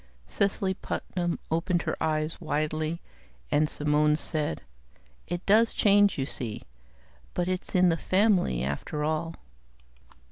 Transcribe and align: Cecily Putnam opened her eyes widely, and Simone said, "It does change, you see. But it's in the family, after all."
Cecily 0.25 0.73
Putnam 0.73 1.37
opened 1.51 1.83
her 1.83 1.95
eyes 2.01 2.41
widely, 2.41 2.99
and 3.51 3.69
Simone 3.69 4.15
said, 4.15 4.61
"It 5.27 5.45
does 5.45 5.73
change, 5.73 6.17
you 6.17 6.25
see. 6.25 6.63
But 7.35 7.47
it's 7.47 7.75
in 7.75 7.89
the 7.89 7.97
family, 7.97 8.63
after 8.63 9.03
all." 9.03 9.35